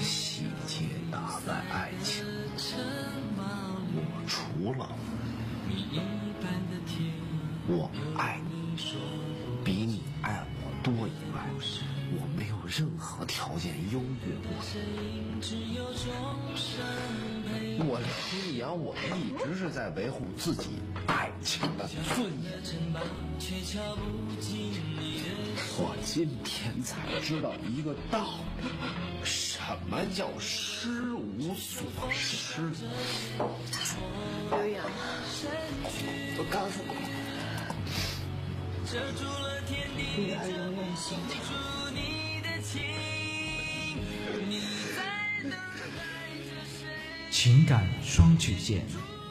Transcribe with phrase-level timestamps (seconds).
[0.00, 2.24] 细节打败爱情，
[3.94, 4.88] 我除了
[7.66, 8.54] 我爱你。
[9.64, 11.40] 比你爱我多以外，
[12.12, 12.18] 我
[12.76, 14.50] 任何条件优越过
[15.40, 15.44] 你。
[17.86, 18.00] 我
[18.32, 20.70] 李阳，我一直是在维护自己
[21.06, 22.60] 爱情的尊严。
[25.78, 28.66] 我今天才知道一个道理，
[29.22, 32.60] 什么叫失无所失。
[34.50, 34.84] 刘洋，
[36.38, 36.92] 我告诉你，
[40.16, 41.83] 女儿永远幸福。
[47.30, 48.84] 情感双曲线，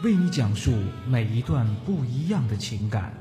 [0.03, 0.71] 为你讲述
[1.07, 3.13] 每一段不一样的情感。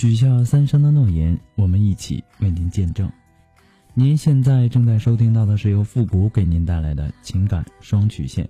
[0.00, 3.12] 许下三生的诺言，我们一起为您见证。
[3.92, 8.48] 您现在正在收听到的是由复古给您带来的情感双曲线，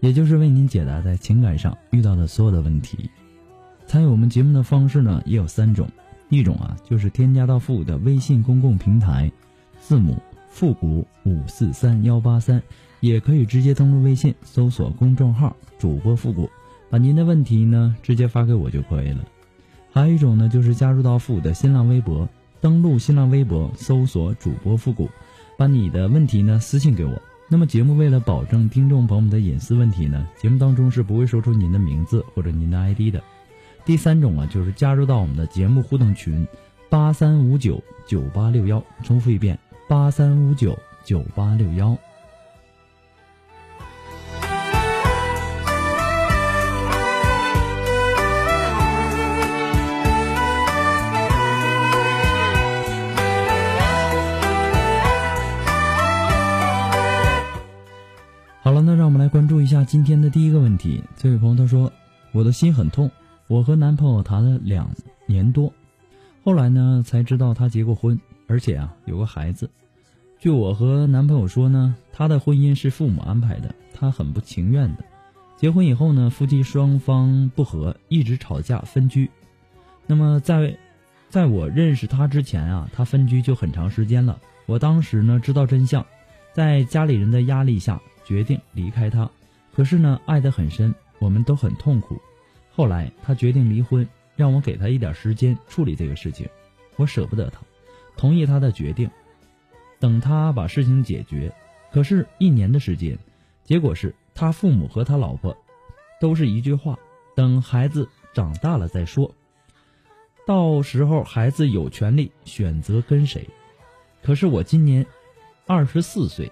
[0.00, 3.08] 也就是为您解答在情感上遇到的所有的问题。
[3.86, 5.88] 参与我们节目的方式呢，也有三种。
[6.28, 9.32] 一种啊，就是添加到复古的微信公共平台，
[9.80, 10.20] 字母
[10.50, 12.62] 复古五四三幺八三，
[13.00, 16.46] 也可以直接登录微信搜索公众号主播复古。
[16.90, 19.24] 把您的问题呢直接发给我就可以了。
[19.94, 22.28] 还有一种呢，就是加入到复古的新浪微博，
[22.60, 25.08] 登录新浪微博搜索主播复古，
[25.56, 27.22] 把你的问题呢私信给我。
[27.48, 33.22] 那么节目为了保证听众朋友们的隐私问题呢，节目当中是不会说出您的名字或者您的 ID 的。
[33.84, 36.44] 第三种啊，就是加入到我们的节目互动群，
[36.90, 39.56] 八三五九九八六幺，重复一遍，
[39.88, 41.96] 八三五九九八六幺。
[59.94, 61.00] 今天的第一个问题。
[61.16, 61.92] 这位朋友他说
[62.34, 63.08] ：“我的心很痛，
[63.46, 64.90] 我和男朋友谈了两
[65.24, 65.72] 年多，
[66.42, 68.18] 后来呢才知道他结过婚，
[68.48, 69.70] 而且啊有个孩子。
[70.40, 75.04] 据我和男朋友说呢，他的婚姻是父母安排的，他很不情愿的。
[75.56, 79.30] 结婚以后呢，夫妻双方不和，一直吵架分居。
[80.08, 80.76] 那么在
[81.28, 84.40] 在我认识他之前啊，他分居就很长时间了。
[84.66, 86.04] 我当时呢知道真相，
[86.52, 89.30] 在家里人的压力下。”决定离开他，
[89.74, 92.20] 可是呢，爱得很深，我们都很痛苦。
[92.70, 96.48] 后来他决定离婚，让我给他一点时间处理这个事情。
[96.96, 97.60] 我舍不得他，
[98.16, 99.10] 同意他的决定，
[99.98, 101.52] 等他把事情解决。
[101.90, 103.18] 可是，一年的时间，
[103.64, 105.56] 结果是他父母和他老婆
[106.20, 106.96] 都是一句话：
[107.34, 109.34] 等孩子长大了再说。
[110.46, 113.48] 到时候孩子有权利选择跟谁。
[114.22, 115.04] 可是我今年
[115.66, 116.50] 二十四岁。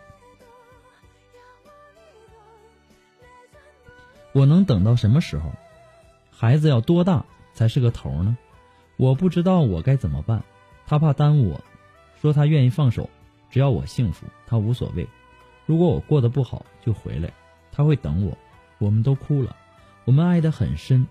[4.33, 5.53] 我能等到什么时候？
[6.31, 7.25] 孩子要多大
[7.55, 8.37] 才是个头呢？
[8.97, 10.43] 我不知道我该怎么办。
[10.87, 11.65] 他怕耽误我，
[12.21, 13.09] 说他愿意放手，
[13.51, 15.07] 只要我幸福，他无所谓。
[15.67, 17.33] 如果我过得不好，就回来，
[17.71, 18.37] 他会等我。
[18.79, 19.55] 我们都哭了，
[20.05, 21.07] 我们爱得很深，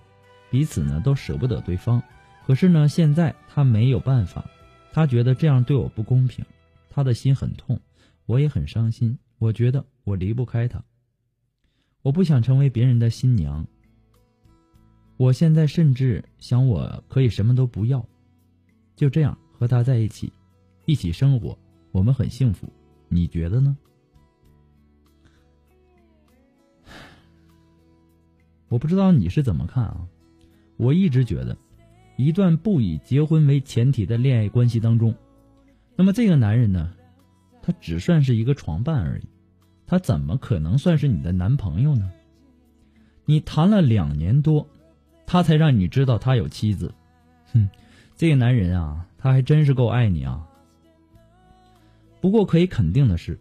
[0.50, 2.04] 彼此呢都舍不得对方。
[2.46, 4.46] 可是呢，现在他没有办法，
[4.92, 6.46] 他觉得这样对我不公平，
[6.90, 7.80] 他的心很痛，
[8.26, 9.20] 我也很伤心。
[9.40, 10.84] 我觉得我离不开他。
[12.02, 13.66] 我不想成为别人的新娘，
[15.18, 18.04] 我现在甚至想我可以什么都不要，
[18.96, 20.34] 就这样和他在一起，
[20.86, 21.58] 一起生活，
[21.92, 22.68] 我们很幸福。
[23.08, 23.78] 你觉得呢？
[28.68, 30.08] 我不知道你是怎么看啊？
[30.78, 31.56] 我一直觉得，
[32.18, 35.14] 一段不以结婚为前提的恋爱关系当中，
[35.96, 36.92] 那么这个男人呢，
[37.62, 39.28] 他只算是一个床伴而已，
[39.92, 42.10] 他怎么可能算是你的男朋友呢？
[43.26, 44.66] 你谈了两年多，
[45.26, 46.94] 他才让你知道他有妻子，
[47.52, 47.70] 哼，
[48.16, 50.48] 这个男人啊，他还真是够爱你啊。
[52.22, 53.38] 不过可以肯定的是，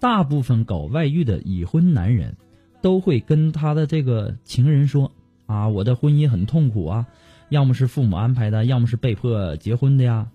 [0.00, 2.36] 大部分搞外遇的已婚男人。
[2.82, 5.12] 都会跟他的这个情人说
[5.46, 7.06] 啊，我的婚姻很痛苦啊，
[7.48, 10.32] 要么是父母安排的，要么是被迫结婚的呀。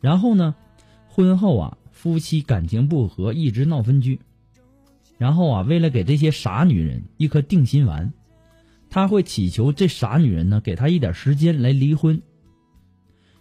[0.00, 0.56] 然后呢，
[1.06, 4.18] 婚后啊，夫妻感情不和，一直闹分居。
[5.22, 8.12] 然后啊，为了给这些傻女人一颗定心丸，
[8.90, 12.20] 他会祈求这傻女人呢给他一点时间来离婚。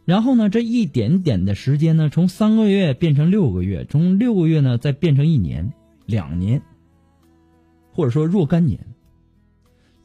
[0.05, 5.73] 然后呢，这一点点的时间呢，从三个月变成六个月，从六个月呢再变成一年、
[6.05, 6.61] 两年。
[7.93, 8.79] 或者说若干年，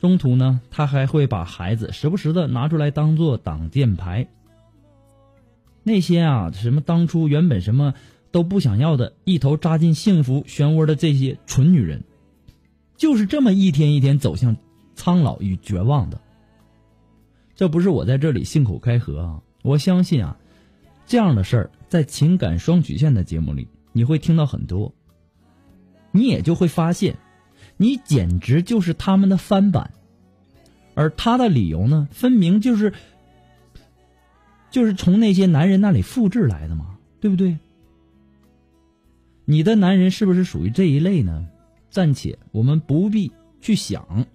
[0.01, 4.29] 中途呢，他还会把孩子时不时的拿出来当做挡箭牌。
[5.83, 7.93] 那些啊，什么当初原本什么
[8.31, 12.05] 都不想要的，一头扎进幸福漩涡的这些蠢女人，
[12.97, 14.57] 就是这么一天一天走向
[14.95, 16.21] 苍老与绝望的。
[17.55, 19.43] 这不是我在这里信口开河啊！
[19.63, 20.37] 我相信啊，
[21.07, 24.95] 这样的事儿在情感双曲线的节目里你会听到很多，
[26.13, 27.17] 你也就会发现。
[27.79, 29.93] 你简直就是他们的翻版，
[30.95, 32.95] 而他的理由呢，分明就是，
[34.71, 37.59] 就是从那些男人那里复制来的嘛，对不对？
[39.47, 41.49] 你的男人是不是属于这一类呢？
[41.89, 44.27] 暂且我们不必去想，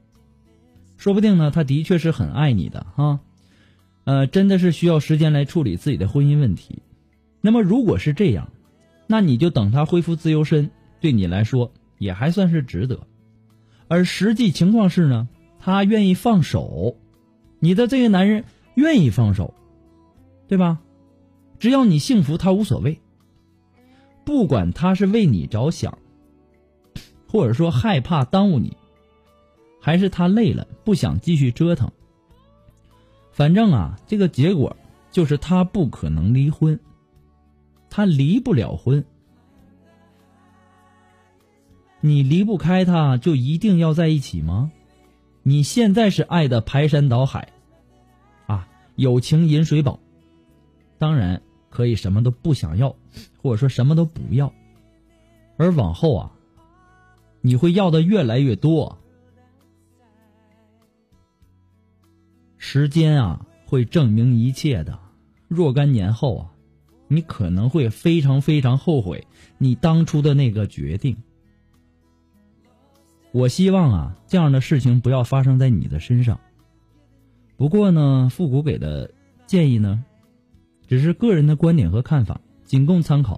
[0.98, 3.20] 说不定呢，他的确是很爱你的哈，
[4.06, 6.82] 呃，真的是需要时间来处理自己的婚姻问题。
[7.42, 8.50] 那么如果是这样，
[9.06, 10.72] 那你就等他恢复自由身，
[11.02, 13.02] 对你来说也还算是值得。
[13.90, 15.28] 而实际情况是呢，
[15.60, 16.96] 他愿意放手，
[17.60, 19.54] 你的这个男人愿意放手，
[20.48, 20.80] 对吧？
[21.60, 23.02] 只要你幸福，他无所谓。
[24.24, 25.98] 不管他是为你着想，
[27.28, 28.76] 或者说害怕耽误你，
[29.80, 31.90] 还是他累了不想继续折腾，
[33.32, 34.76] 反正啊，这个结果
[35.12, 36.80] 就是他不可能离婚，
[37.90, 39.04] 他离不了婚。
[42.04, 44.72] 你离不开他，就一定要在一起吗？
[45.44, 47.52] 你现在是爱的排山倒海，
[48.48, 50.00] 啊，有情饮水饱，
[50.98, 52.96] 当然可以什么都不想要，
[53.42, 54.54] 或者说什么都不要，
[55.58, 56.32] 而往后啊，
[57.42, 58.98] 你会要的越来越多。
[62.58, 65.00] 时间啊，会证明一切的。
[65.48, 66.52] 若干年后啊，
[67.08, 69.28] 你可能会非常非常后悔
[69.58, 71.18] 你当初的那个决定。
[73.32, 76.40] 我希望啊，这样的事情不要发生在你的身上。
[77.58, 79.12] 不过呢，复古给的
[79.48, 80.04] 建议呢，
[80.88, 83.38] 只是个人的观点和看法，仅供参考，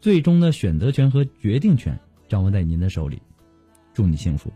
[0.00, 1.96] 最终的选择权和决定权
[2.26, 3.22] 掌握在您的手里。
[3.94, 4.52] 祝你幸福。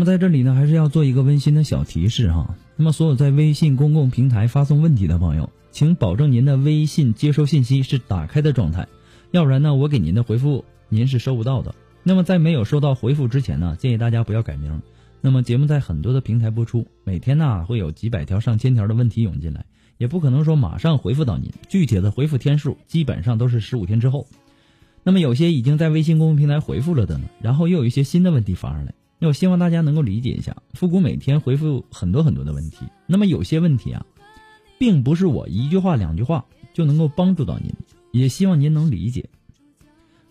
[0.00, 2.56] 那么在这里呢，还是要做一个温馨的小提示哈。
[2.74, 8.88] 那么所有在微信公共平台发送问题的朋友，请保证您的微信接收信息是打开的状态，
[9.30, 11.74] 要不然呢，我给您的回复您是收不到的。
[12.02, 14.80] 那么在没有收到回复之前呢，建议大家不要改名。
[15.20, 19.66] 那么节目在很多的平台播出，每天呢会有几百条、上千条的问题涌进来，
[19.98, 21.52] 也不可能说马上回复到您。
[21.68, 24.26] 具体的回复天数基本上都是十五天之后。
[25.02, 28.94] 那么有些已经在微信公共平台回复了的呢，然后又有一些新的问题发上来。
[29.20, 32.86] 那我希望大家能够理解一下，复古每天回复很多很多的问题。
[33.06, 34.04] 那么有些问题啊，
[34.78, 37.72] 并不是我一句话两句话就能够帮助到您，
[38.12, 39.28] 也希望您能理解。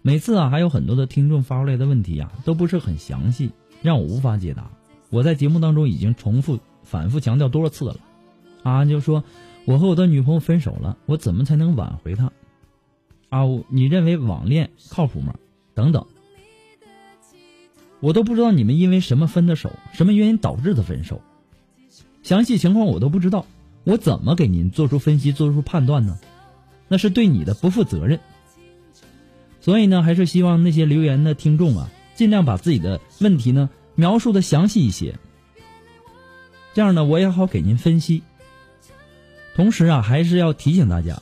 [0.02, 3.52] 每次啊，还有很多的听众发过来的问题啊，都不是很详细，
[3.84, 4.72] 让我无法解答。
[5.12, 7.98] 我在节目当中已经重复、反复强调多少次了，
[8.64, 9.24] 啊，就说
[9.66, 12.32] 我和我的女朋友分手了，我怎么才能挽回她？
[13.30, 15.36] 啊，你认为网恋靠谱吗？
[15.76, 16.08] 等等，
[18.00, 21.22] 我都不知道你们因为什么分的手，什么原因导致的分手，
[22.24, 23.46] 详细情况我都不知道，
[23.84, 26.18] 我怎么给您做出分析、做出判断呢？
[26.88, 28.20] 那是对你的不负责任。
[29.62, 35.20] 所以呢，还是希望那些留言的听众啊，尽量把自己的问题呢描述的详细一些，
[36.74, 38.24] 这样呢我也好给您分析。
[39.56, 41.22] 同时啊，还是要提醒大家，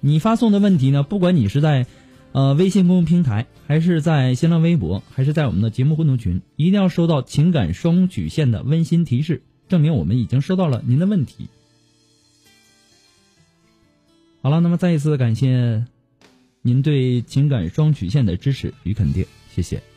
[0.00, 1.86] 你发送的问题呢，不管你是在
[2.34, 11.48] 呃微信公众平台，还是在新浪微博，还是在我们的节目互动群，一定要收到情感双曲线的温馨提示，证明我们已经收到了您的问题。
[14.42, 15.84] 好了，那么再一次感谢
[16.60, 19.24] 您对情感双曲线的支持与肯定，
[19.54, 19.93] 谢谢。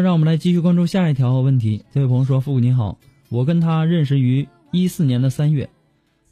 [0.00, 1.84] 让我们来继续关注下一条问题。
[1.92, 5.68] 这位朋友说：“父母你好，我跟他认识于一四年的三月，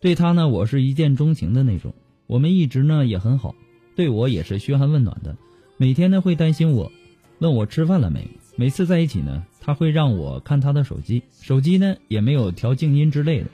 [0.01, 1.93] 对他呢，我是一见钟情的那种。
[2.27, 3.55] 我们一直呢也很好，
[3.97, 5.37] 对我也是嘘寒问暖的，
[5.77, 6.91] 每天呢会担心我，
[7.39, 8.29] 问我吃饭了没。
[8.57, 13.47] 每次在一起呢，他会让我看他的手机，手机呢也没有调静音之类的。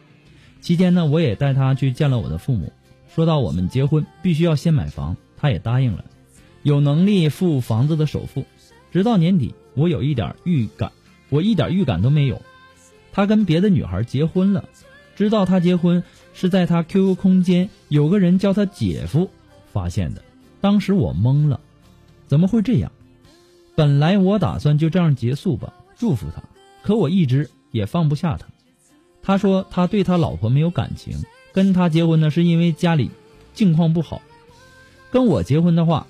[0.61, 2.73] 期间呢，我也带他去见了我的父母，
[3.09, 6.04] 说到我们结婚必须要先买房，他也答应了，
[6.62, 8.44] 有能力付房子的首付，
[8.92, 10.90] 直到年底。”我有一点预感，
[11.28, 12.40] 我一点预感都没有。
[13.12, 14.69] 他跟别的女孩结婚了，
[15.14, 16.02] 知道他结婚
[16.33, 19.31] 是在他 QQ 空间有个人叫他姐夫
[19.73, 20.23] 发现的。
[20.61, 21.61] 当时我懵了，
[22.26, 22.90] 怎么会这样？
[23.76, 26.43] 本来我打算就这样结束吧，祝福他。
[26.83, 28.47] 可我一直也放不下他。
[29.23, 33.11] 他说他对他老婆没有感情，跟他结婚呢是因为家里
[33.52, 34.23] 境况不好。
[35.11, 36.07] 跟我结婚的话，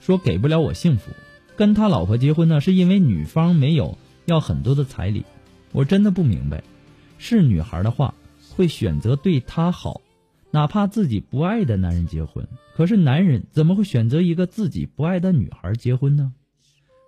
[0.00, 1.12] 说给不了我幸福。
[1.58, 5.24] 跟他老婆结婚呢，是因为女方没有要很多的彩礼。
[5.72, 6.62] 我真的不明白，
[7.18, 8.14] 是女孩的话
[8.54, 10.00] 会选择对他好，
[10.52, 12.46] 哪怕自己不爱的男人结婚。
[12.76, 16.32] 可是男人怎么会选择一个自己不爱的女孩结婚呢？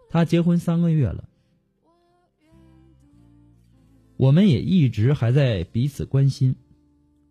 [0.08, 1.28] 他结婚三个月了，
[4.16, 6.56] 我们也一直还在彼此关心，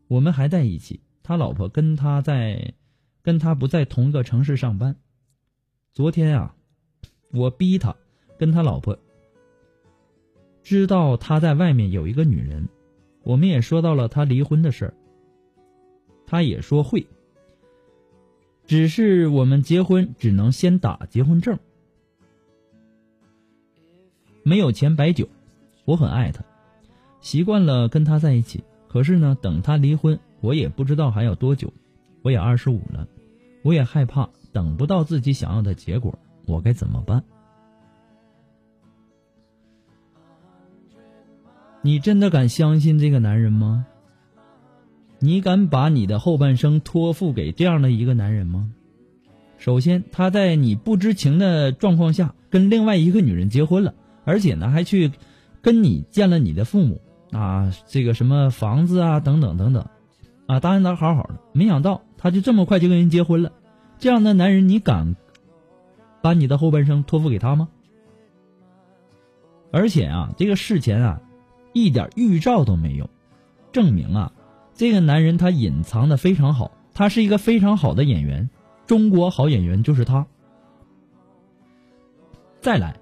[0.07, 1.01] 我们还在一起。
[1.21, 2.75] 他老婆跟他在，
[3.21, 4.95] 跟他不在同一个城市上班。
[5.91, 6.55] 昨天啊。
[7.31, 7.95] 我逼他
[8.38, 8.98] 跟他老婆
[10.63, 12.67] 知道他在外面有一个女人，
[13.24, 14.93] 我们也说到了他离婚的事儿。
[16.25, 17.07] 他也说会，
[18.65, 21.57] 只是我们结婚只能先打结婚证，
[24.43, 25.27] 没有钱摆酒。
[25.86, 26.43] 我很爱他，
[27.19, 28.63] 习惯了跟他在一起。
[28.88, 31.74] 可是呢，等他离婚，我也不知道还要多久。
[32.21, 33.07] 我也二十五了，
[33.63, 36.19] 我也害怕等不到自己想要的结果。
[36.49, 37.23] 我该怎么办？
[41.81, 43.85] 你真的敢相信这个男人吗？
[45.19, 48.71] 你敢把你的后半生托付给这样的一个男人吗？
[49.57, 53.93] 首先，他在你不知情的状况下跟另外一个女人结婚了，
[54.25, 55.11] 而且呢，还去
[55.61, 57.01] 跟你见了你的父母
[57.31, 59.85] 啊，这个什么房子啊，等等等等，
[60.47, 63.51] 啊，答应他好好的，没想到他就这么快就跟人结婚了。
[63.99, 65.15] 这样的男人，你敢？
[66.21, 67.69] 把你的后半生托付给他吗？
[69.71, 71.21] 而且啊，这个事前啊，
[71.73, 73.09] 一点预兆都没有，
[73.71, 74.31] 证明啊，
[74.73, 78.49] 这个男人他隐藏的非常好，他是一个非常好的演员，
[78.88, 80.25] 中国好演员就是他。
[82.59, 82.99] 再来，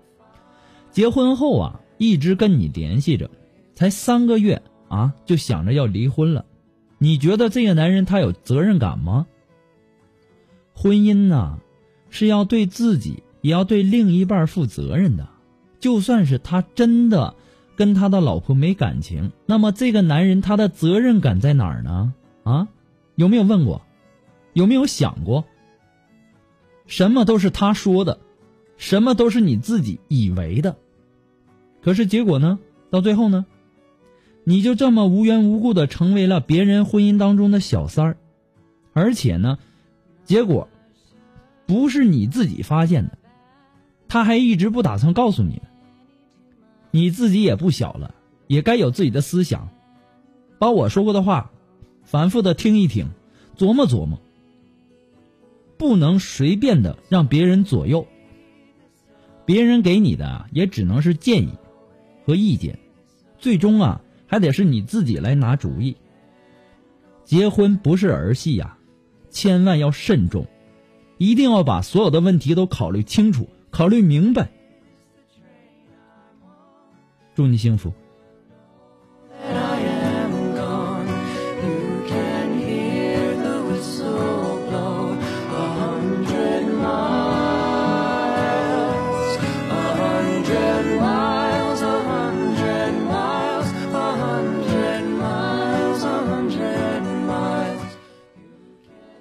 [0.91, 3.29] 结婚后啊，一直跟你联系着，
[3.73, 6.45] 才三个月啊，就想着要离婚了，
[6.97, 9.25] 你觉得这个男人他有责任感吗？
[10.75, 11.59] 婚姻呐。
[12.09, 15.27] 是要对自己，也要对另一半负责任的。
[15.79, 17.35] 就算是他真的
[17.75, 22.13] 跟他的老婆没感情，那么这个男人他的责任感在哪儿呢？
[22.43, 22.67] 啊，
[23.15, 23.81] 有没有问过？
[24.53, 25.45] 有没有想过？
[26.87, 28.19] 什么都是他说的，
[28.77, 30.75] 什么都是你自己以为的。
[31.83, 32.57] 可是结果呢？
[32.89, 33.45] 到最后呢？
[34.43, 38.17] 你就这么无缘无故的成为了别人婚姻当中的小三儿，
[38.93, 39.59] 而且呢，
[40.23, 40.69] 结果。
[41.67, 43.17] 不是你自己发现的，
[44.07, 45.61] 他还一直不打算告诉你。
[46.89, 48.15] 你自己也不小了，
[48.47, 49.69] 也该有自己的思想，
[50.57, 51.51] 把我说过的话
[52.03, 53.09] 反复的听一听，
[53.57, 54.19] 琢磨琢磨。
[55.77, 58.07] 不能随便的让别人左右，
[59.45, 61.51] 别人给你的也只能是建议
[62.25, 62.79] 和意见，
[63.37, 65.95] 最终啊还得是你自己来拿主意。
[67.25, 68.77] 结婚不是儿戏呀，
[69.29, 70.47] 千万要慎重，
[71.17, 74.49] 一定要把所有的问题都考虑清楚、考虑明白。
[77.35, 77.93] 祝你幸福。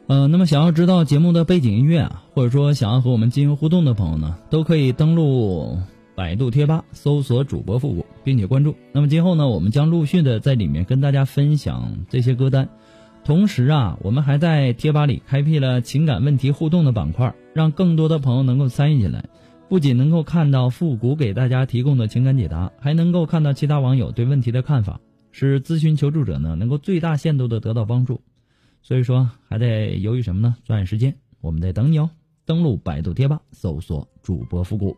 [0.08, 5.76] 嗯，那么想要知道节目的背景音乐啊，或者说想要和我们进行互动的朋友呢，都可以登录
[6.14, 8.76] 百度贴吧搜索主播复古，并且关注。
[8.92, 12.68] 那么今后呢，我们将陆续的在里面跟大家分享这些歌单。
[13.24, 19.24] 同时啊，我们还在贴吧里开辟了情感问题互动的板块，让更多的朋友能够参与进来。
[19.68, 25.00] 不仅能够看到复古给大家提供的情感解答，还能够看到其他网友对问题的看法，
[25.32, 28.20] 使咨询求助者呢能够最大限度的得到帮助。
[28.86, 30.54] 所以说，还在犹豫什么呢？
[30.64, 32.08] 抓紧时间，我们在等你哦！
[32.44, 34.96] 登录百度贴吧，搜索主播复古。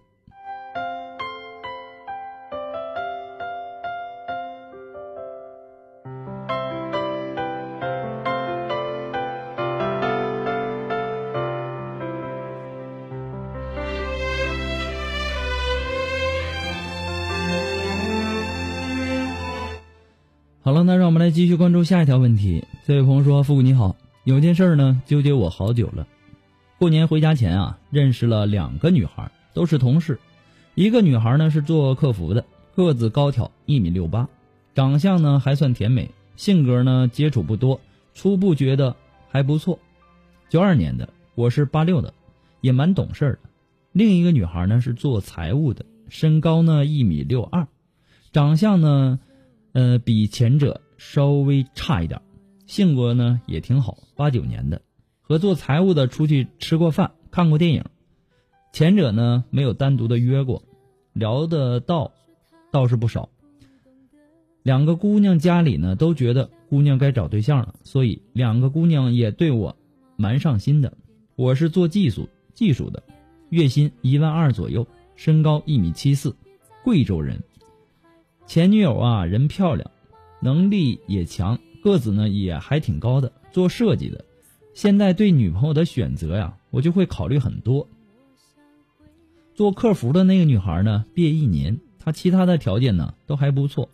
[21.38, 22.64] 继续关注下一条问题。
[22.84, 26.04] 这位朋友说：“复古你好，有件事呢纠结我好久了。
[26.80, 30.18] 过年回家前啊，认识了两个女孩，都是同事。
[30.74, 34.28] 一个女孩呢是做客服的，个子高挑，一米六八，
[34.74, 37.80] 长相呢还算甜美，性格呢接触不多，
[38.14, 38.96] 初步觉得
[39.28, 39.78] 还不错。
[40.48, 42.12] 九二年的，我是八六的，
[42.62, 43.50] 也蛮懂事的。
[43.92, 47.68] 另一个女孩呢是做财务的，身高呢一米六二，
[48.32, 49.20] 长相呢。”
[49.74, 52.20] 呃，比前者稍微差一点，
[52.66, 54.82] 性格呢也挺好，八九年的，
[55.22, 57.84] 和做财务的出去吃过饭，看过电影。
[58.72, 60.62] 前者呢没有单独的约过，
[61.14, 62.12] 聊得到
[62.70, 63.30] 倒是不少。
[64.62, 69.76] 两个姑娘家里呢都觉得姑娘该找对象了，所以两个姑娘也对我
[70.16, 70.92] 蛮上心的。
[71.36, 73.02] 我是做技术技术的，
[73.48, 76.36] 月薪一万二左右，身高一米七四，
[76.84, 77.42] 贵州人。
[78.46, 79.90] 前女友啊，人漂亮，
[80.40, 84.24] 能力也强，个子呢也还挺高的，做设计的。
[84.74, 87.88] 现在对女朋友的选择呀，我就会考虑很多。
[89.54, 93.90] 做客服的那个女孩呢，毕业一年，她其他的条件呢都还不错，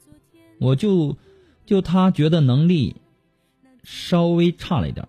[0.58, 1.16] 我就
[1.64, 2.96] 就她觉得能力
[3.82, 5.08] 稍微差了一点。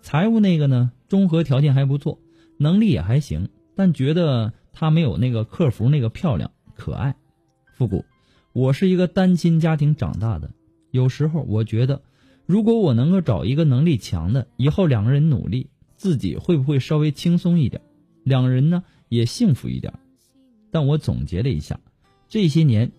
[0.00, 2.18] 财务那个呢，综合条件还不错，
[2.56, 7.14] 能力也还行，但觉得她没有那个客服那个漂亮可爱，
[7.76, 8.06] 复古。
[8.54, 10.50] 我是一个单亲家庭长大的，
[10.90, 12.02] 有时候我觉得，
[12.46, 17.82] 如果我能够找一个能力强的，以后两个人努力，自己会不会稍微轻松一点？
[18.24, 19.94] 两人呢也幸福一点。
[20.70, 21.80] 但我总结了一下，
[22.28, 22.92] 这些年，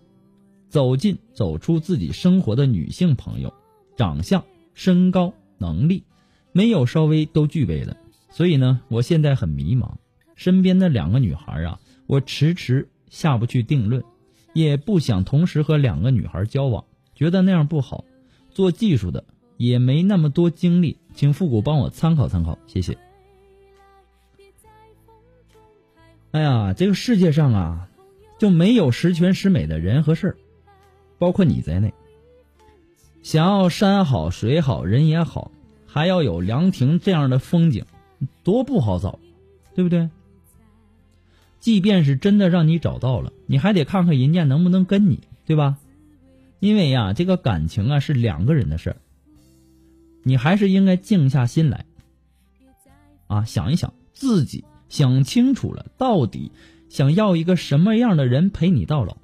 [0.68, 3.52] 走进走出自己生活的女性朋友，
[3.96, 6.04] 长相、身高、能力，
[6.52, 7.96] 没有稍微都具备的。
[8.30, 9.96] 所以呢，我现在很迷茫，
[10.34, 14.02] 身边的两个女孩啊，我迟迟下不去定论。
[14.54, 16.84] 也不想同时和两个女孩交往，
[17.22, 18.04] 觉得那样不好。
[18.50, 19.22] 做技术的
[19.56, 22.98] 也没那么多精力，请复古帮我参考参考，谢谢。
[26.32, 27.88] 哎呀，这个世界上啊，
[28.38, 30.36] 就没有十全十美的人和事儿，
[31.18, 31.94] 包括你在内。
[33.22, 35.52] 想要山好水好人也好，
[35.86, 37.84] 还要有凉亭这样的风景，
[38.42, 39.20] 多不好找，
[39.76, 40.10] 对不对？
[41.60, 45.78] 即便是真的让你找到了，你还得看看人家能不能跟你，对吧？
[46.62, 48.96] 因为呀，这个感情啊是两个人的事儿，
[50.22, 51.84] 你还是应该静下心来，
[53.26, 56.52] 啊，想一想自己，想清楚了，到底
[56.88, 59.16] 想要一个什么样的人陪你到老？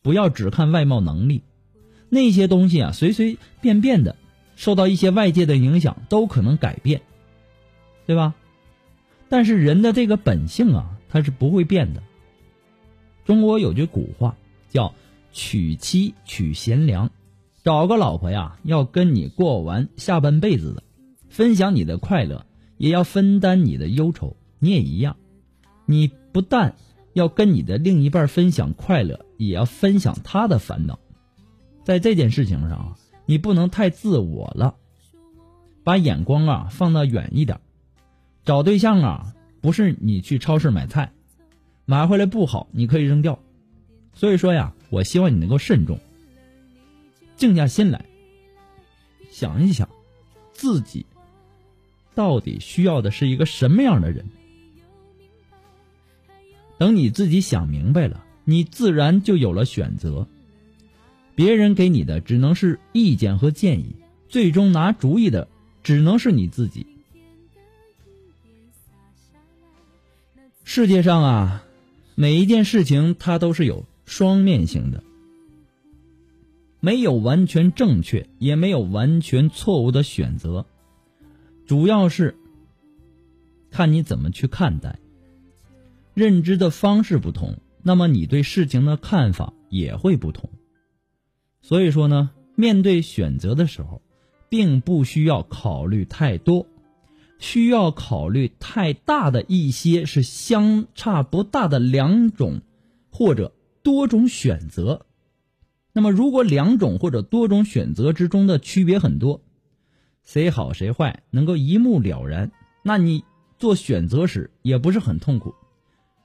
[0.00, 1.42] 不要只看外貌能力，
[2.08, 4.16] 那些东西啊，随随便便的，
[4.56, 7.02] 受到一些外界的影响都可能改变，
[8.06, 8.34] 对吧？
[9.28, 10.98] 但是人的这个本性啊。
[11.14, 12.02] 它是不会变的。
[13.26, 14.34] 中国有句古话
[14.70, 14.94] 叫
[15.32, 17.10] “娶妻娶贤良”，
[17.64, 20.82] 找个老婆呀，要跟你过完下半辈子的，
[21.28, 24.36] 分享你的快乐，也要分担你的忧愁。
[24.58, 25.16] 你也一样，
[25.86, 26.76] 你不但
[27.14, 30.98] 要跟你的另一半分享快乐，也要分享他的烦恼。
[31.84, 34.76] 在这件事情上，你不能太自我了，
[35.82, 37.58] 把眼光啊放到远一点。
[38.44, 39.34] 找对象啊。
[39.62, 41.12] 不是你去超市买菜，
[41.84, 43.38] 买回来不好，你可以扔掉。
[44.12, 45.98] 所以说呀，我希望你能够慎重，
[47.34, 48.04] 静下心来，
[49.30, 49.88] 想一想，
[50.52, 51.06] 自己
[52.14, 54.22] 到底需要的是一个什么样的人。
[56.76, 60.28] 等你自己想明白了，你自然就有了选择。
[61.34, 63.96] 别人给你的只能是意见和建议，
[64.28, 65.48] 最终拿主意的
[65.82, 66.86] 只能是你自己。
[70.64, 71.64] 世界上啊，
[72.14, 75.02] 每一件事情它都是有双面性的，
[76.80, 80.66] 没有完全正确，也没有完全错误的选择，
[81.64, 82.36] 主要是
[83.70, 84.98] 看你怎么去看待。
[86.12, 90.50] 认知的方式不同，那么你对事情的看法也会不同。
[91.62, 94.02] 所以说呢，面对选择的时候，
[94.50, 96.66] 并不需要考虑太多，
[97.38, 102.60] 需要考虑太大的一些是相差不大的两种
[103.10, 105.06] 或者多种选择。
[105.92, 109.42] 那么，如果两种或者多种选择之中的区别很多，
[110.22, 112.50] 谁好谁坏能够一目了然，
[112.82, 113.24] 那你
[113.58, 115.54] 做选择时也不是很痛苦。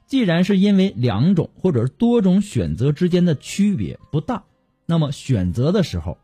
[0.05, 4.45] 既然是因为两种或者多种选择之间的区别不大。
[4.85, 6.17] 那么选择的时候，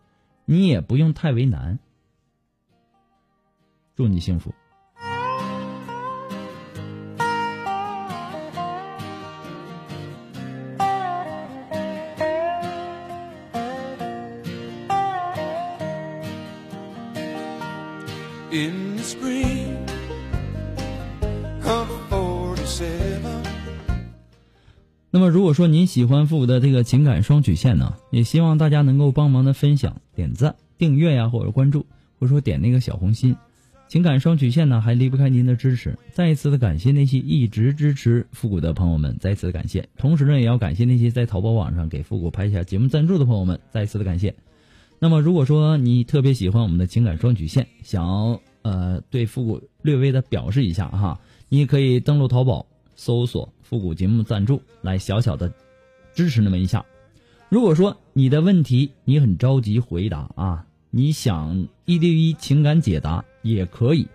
[0.45, 1.79] 你也不用太为难。
[3.93, 4.53] 祝你幸福。
[25.23, 31.85] 么，如果说您喜欢复古的这个情感双曲线呢，也希望大家能够帮忙的分享、点赞、订阅呀，或者关注，
[32.19, 33.35] 或者说点那个小红心。
[33.87, 35.97] 情感双曲线呢，还离不开您的支持。
[36.11, 39.87] 再一次的感谢那些一直支持复古的朋友们，再次的感谢。
[39.97, 44.35] 同时呢，也要感谢那些在淘宝网上给复古拍下节目赞助的朋友们，再一次的感谢。
[44.99, 52.65] 那么，如果说你特别喜欢我们的情感双曲线，想呃对复古略微的表示一下哈，你也可以登录淘宝。
[52.95, 55.53] 搜索复古节目赞助，来小小的
[56.13, 56.85] 支持那么一下。
[57.49, 64.07] 如果说你的问题你很着急回答啊，你想一对一情感解答也可以。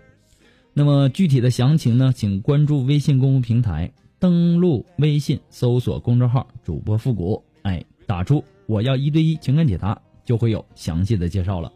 [0.73, 11.71] 那么具体的详情呢，请关注微信公众平台，登录微信搜索公众号主播复古，哎，打出我要一对一情感解答，就会有详细的介绍了。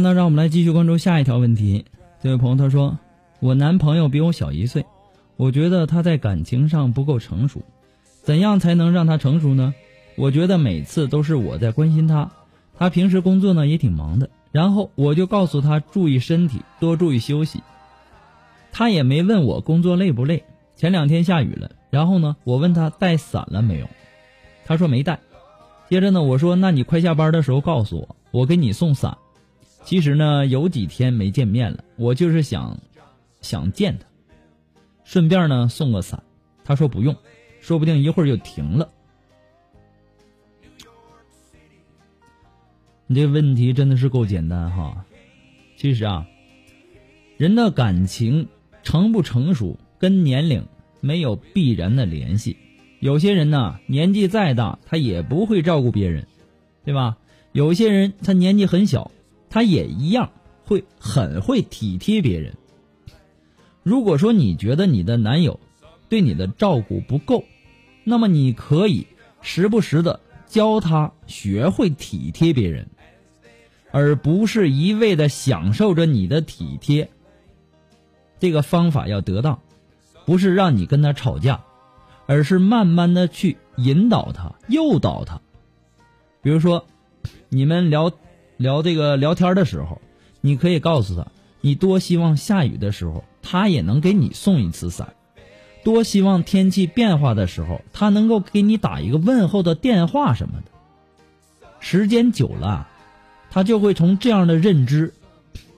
[0.00, 1.84] 那让我们来继续关注下一条问题。
[2.22, 2.98] 这位朋友他说
[3.40, 4.84] ：“我男朋友比我小一岁，
[5.36, 7.62] 我觉得他在感情上不够成熟，
[8.22, 9.74] 怎样才能让他成熟呢？
[10.16, 12.30] 我觉得每次都是我在关心他，
[12.76, 17.62] 他平时工作呢也挺忙的，然后我就告诉他注意身体，多注意休息。
[18.72, 20.44] 他也没问我工作累不累。
[20.74, 23.88] 前两天下雨了，然后呢，我问他带伞了没有，
[24.64, 25.20] 他说没带。
[25.88, 29.16] 接着呢，我说那你快下班的时候告诉我，我给你送伞。”
[29.88, 32.78] 其实呢，有几天没见面了，我就是想，
[33.40, 34.04] 想见他，
[35.02, 36.22] 顺便呢送个伞。
[36.62, 37.16] 他说不用，
[37.62, 38.90] 说不定一会儿就停了。
[43.06, 45.06] 你这问题真的是够简单哈。
[45.78, 46.26] 其实啊，
[47.38, 48.46] 人的感情
[48.82, 50.66] 成不成熟跟年龄
[51.00, 52.58] 没有必然的联系。
[53.00, 56.26] 有些人呢，年纪再大，他也不会照顾别人，
[56.84, 57.16] 对吧？
[57.52, 59.10] 有些人他年纪很小。
[59.50, 60.30] 他也一样
[60.64, 62.54] 会很会体贴别人。
[63.82, 65.58] 如果说你觉得你的男友
[66.08, 67.44] 对你的照顾不够，
[68.04, 69.06] 那么你可以
[69.40, 72.88] 时不时的教他学会体贴别人，
[73.90, 77.08] 而不是一味的享受着你的体贴。
[78.38, 79.60] 这个方法要得当，
[80.26, 81.64] 不是让你跟他吵架，
[82.26, 85.40] 而是慢慢的去引导他、诱导他。
[86.42, 86.84] 比如说，
[87.48, 88.12] 你们聊。
[88.58, 90.02] 聊这个聊天的时候，
[90.42, 91.28] 你可以告诉他，
[91.62, 95.06] 你多希望下雨的时候，他也能给你送一次伞；
[95.84, 100.64] 多希望天气变化的时候，他能够给你打一个问候的电话什么的。
[101.80, 102.88] 时间久了，
[103.50, 105.14] 他就会从这样的认知，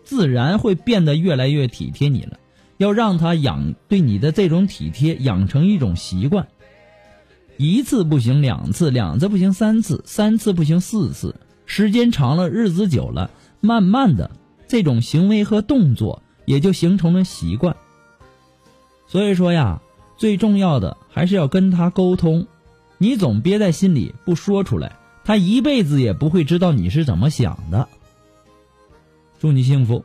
[0.02, 2.38] 自然会变得越来越体贴你了。
[2.78, 6.48] 要让他养对你的这种体贴养成一种习惯，
[7.58, 11.34] 一次不行，两次，两次不行，三次，三次不行，四次。
[11.72, 13.30] 时间长了，日子久了，
[13.60, 14.28] 慢慢的，
[14.66, 17.76] 这种行为和动作也就形成了习惯。
[19.06, 19.80] 所以说呀，
[20.16, 22.44] 最重要的还是要跟他沟通，
[22.98, 27.86] 你总憋在心里不说出来，他一辈子也不会知道你是怎么想的。
[29.38, 30.04] 祝你幸福。